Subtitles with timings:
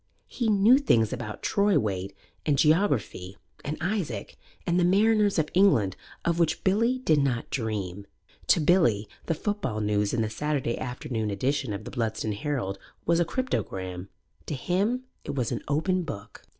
[0.25, 4.35] He knew things about troy weight and geography and Isaac
[4.65, 8.07] and the Mariners of England of which Billy did not dream.
[8.47, 13.19] To Billy the football news in the Saturday afternoon edition of The Bludston Herald was
[13.19, 14.09] a cryptogram;
[14.47, 16.41] to him it was an open book.